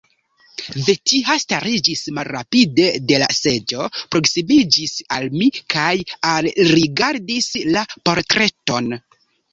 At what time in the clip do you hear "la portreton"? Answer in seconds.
7.77-8.91